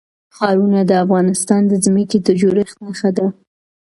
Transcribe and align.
ښارونه 0.35 0.79
د 0.85 0.91
افغانستان 1.03 1.61
د 1.67 1.73
ځمکې 1.85 2.17
د 2.21 2.27
جوړښت 2.41 2.75
نښه 2.85 3.09
ده. 3.17 3.25